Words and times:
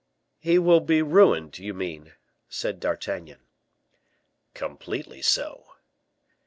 "He 0.39 0.57
will 0.57 0.79
be 0.79 1.03
ruined, 1.03 1.59
you 1.59 1.75
mean?" 1.75 2.13
said 2.49 2.79
D'Artagnan. 2.79 3.43
"Completely 4.55 5.21
so." 5.21 5.73